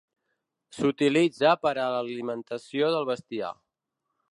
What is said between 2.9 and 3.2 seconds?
del